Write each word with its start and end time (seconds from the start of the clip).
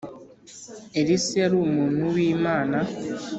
Elisa 0.99 1.35
yari 1.43 1.55
umuntu 1.67 2.03
w’Imana 2.15 2.77